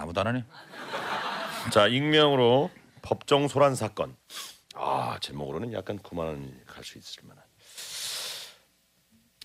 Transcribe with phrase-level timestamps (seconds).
[0.00, 0.44] 아무도 안 하네.
[1.72, 2.70] 자 익명으로
[3.02, 4.16] 법정 소란 사건.
[4.74, 7.44] 아 제목으로는 약간 그만 갈수 있을 만한.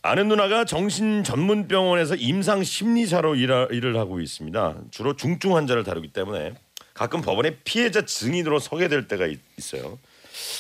[0.02, 4.76] 아는 누나가 정신 전문 병원에서 임상 심리사로 일하, 일을 하고 있습니다.
[4.92, 6.54] 주로 중증 환자를 다루기 때문에
[6.94, 9.98] 가끔 법원에 피해자 증인으로 서게 될 때가 있, 있어요.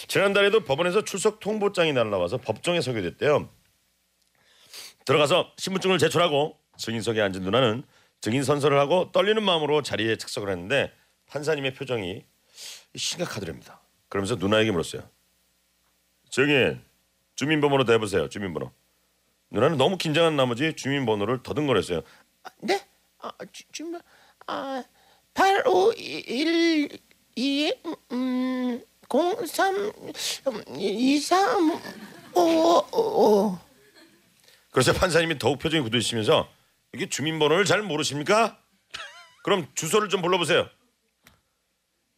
[0.07, 3.47] 지난달에도 법원에서 출석 통보장이 날라와서 법정에 서게 됐대요.
[5.05, 7.83] 들어가서 신분증을 제출하고 증인석에 앉은 누나는
[8.21, 10.91] 증인 선서를 하고 떨리는 마음으로 자리에 착석을 했는데
[11.27, 12.25] 판사님의 표정이
[12.95, 13.81] 심각하더랍니다.
[14.09, 15.03] 그러면서 누나에게 물었어요.
[16.29, 16.81] 증인
[17.35, 18.29] 주민번호로 대보세요.
[18.29, 18.71] 주민번호.
[19.51, 22.01] 누나는 너무 긴장한 나머지 주민번호를 더듬거렸어요.
[22.59, 22.81] 네?
[23.19, 24.01] 아, 주, 주문
[24.47, 24.83] 아,
[25.33, 26.99] 8512
[28.11, 29.91] 음, 03
[30.77, 31.81] 23
[32.33, 33.59] 55
[34.71, 36.49] 그래서 판사님이 더욱 표정이 굳으시면서
[36.95, 38.57] 이게 주민번호를 잘 모르십니까?
[39.43, 40.69] 그럼 주소를 좀 불러보세요.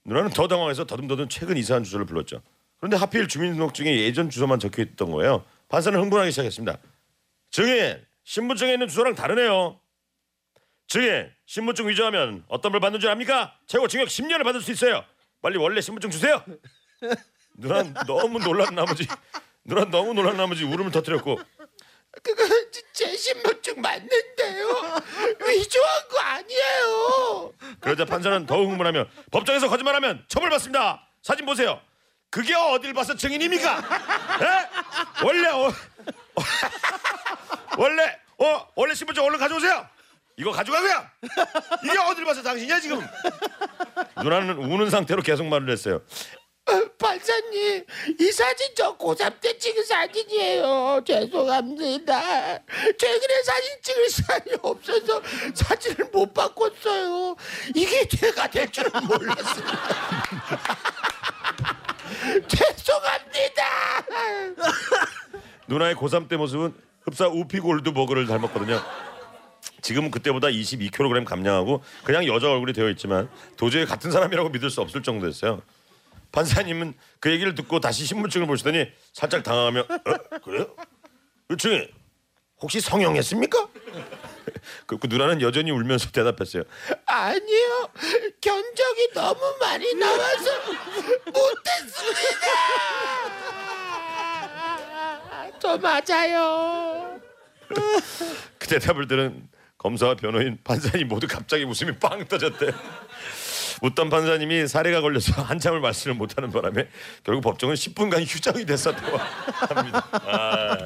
[0.06, 2.44] 누나는 더 당황해서 더듬더듬 최근 이사한 주소를 불렀죠.
[2.78, 5.44] 그런데 하필 주민등록증에 예전 주소만 적혀 있던 거예요.
[5.68, 6.78] 판사는 흥분하기 시작했습니다.
[7.50, 9.80] 증인 신분증에 있는 주소랑 다르네요.
[10.88, 13.58] 증인 신분증 위조하면 어떤 벌 받는 줄 압니까?
[13.66, 15.04] 최고 징역 10년을 받을 수 있어요.
[15.42, 16.44] 빨리 원래 신분증 주세요.
[17.58, 19.08] 누나는 너무 놀란 나머지
[19.66, 21.40] 누나는 너무 놀란 나머지 울음을 터뜨렸고
[22.24, 22.44] 그거
[22.94, 24.10] 제 신분증 맞는
[24.58, 24.68] 데요
[25.48, 31.08] 위조한 거 아니에요 그러자 판사는 더욱 흥분하며 법정에서 거짓말하면 처벌받습니다.
[31.22, 31.80] 사진 보세요.
[32.30, 33.78] 그게 어딜 봐서 증인입니까?
[33.78, 35.26] 에?
[35.26, 35.72] 원래 어,
[37.78, 39.88] 원래 어 원래 신분증 얼른 가져오세요.
[40.38, 41.06] 이거 가져가고요.
[41.84, 43.06] 이게 어딜 봐서 당신이야 지금?
[44.24, 46.02] 누나는 우는 상태로 계속 말을 했어요.
[47.38, 47.86] 어, 판사님
[48.20, 51.02] 이 사진 저 고3 때 찍은 사진이에요.
[51.06, 52.60] 죄송합니다.
[52.98, 55.22] 최근에 사진 찍을 시간이 없어서
[55.54, 57.36] 사진을 못 바꿨어요.
[57.76, 59.66] 이게 죄가 될 줄은 몰랐어요
[62.48, 63.64] 죄송합니다.
[65.68, 68.82] 누나의 고3 때 모습은 흡사 우피 골드버거를 닮았거든요.
[69.82, 75.04] 지금은 그때보다 22kg 감량하고 그냥 여자 얼굴이 되어 있지만 도저히 같은 사람이라고 믿을 수 없을
[75.04, 75.62] 정도였어요.
[76.32, 80.40] 판사님은 그 얘기를 듣고 다시 신분증을 보시더니 살짝 당황하며 어?
[80.44, 80.76] 그래요?
[81.48, 81.92] 그치?
[82.60, 83.68] 혹시 성형했습니까?
[84.86, 86.64] 그, 그 누나는 여전히 울면서 대답했어요.
[87.06, 87.90] 아니요
[88.42, 90.50] 견적이 너무 많이 나와서
[91.26, 92.48] 못했습니다
[95.60, 97.20] 저 맞아요
[98.58, 102.72] 그 대답을 들은 검사와 변호인, 판사님 모두 갑자기 웃음이 빵 터졌대.
[103.82, 106.88] 웃던 판사님이 사례가 걸려서 한참을 말씀을 못하는 바람에
[107.24, 109.18] 결국 법정은 10분간 휴장이 됐었다고
[109.70, 110.08] 합니다.
[110.12, 110.78] 아.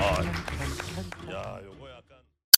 [0.00, 0.47] 아.